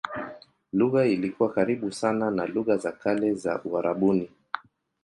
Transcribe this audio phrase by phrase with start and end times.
[0.73, 4.29] Lugha ilikuwa karibu sana na lugha za kale za Uarabuni.